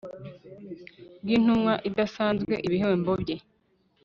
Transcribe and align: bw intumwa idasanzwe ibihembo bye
bw 1.21 1.29
intumwa 1.35 1.73
idasanzwe 1.89 2.53
ibihembo 2.65 3.11
bye 3.21 3.37